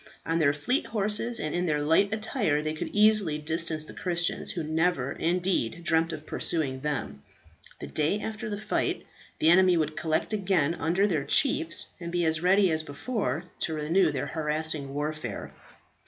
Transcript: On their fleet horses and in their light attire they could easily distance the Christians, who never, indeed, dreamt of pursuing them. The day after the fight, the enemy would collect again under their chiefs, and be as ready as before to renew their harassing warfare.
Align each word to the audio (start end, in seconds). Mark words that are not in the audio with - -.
On 0.25 0.39
their 0.39 0.51
fleet 0.51 0.87
horses 0.87 1.39
and 1.39 1.53
in 1.53 1.67
their 1.67 1.79
light 1.79 2.11
attire 2.11 2.63
they 2.63 2.73
could 2.73 2.87
easily 2.91 3.37
distance 3.37 3.85
the 3.85 3.93
Christians, 3.93 4.49
who 4.49 4.63
never, 4.63 5.11
indeed, 5.11 5.83
dreamt 5.83 6.11
of 6.11 6.25
pursuing 6.25 6.79
them. 6.79 7.21
The 7.79 7.85
day 7.85 8.19
after 8.19 8.49
the 8.49 8.57
fight, 8.59 9.05
the 9.37 9.51
enemy 9.51 9.77
would 9.77 9.95
collect 9.95 10.33
again 10.33 10.73
under 10.73 11.05
their 11.05 11.23
chiefs, 11.23 11.89
and 11.99 12.11
be 12.11 12.25
as 12.25 12.41
ready 12.41 12.71
as 12.71 12.81
before 12.81 13.43
to 13.59 13.75
renew 13.75 14.11
their 14.11 14.25
harassing 14.25 14.91
warfare. 14.95 15.51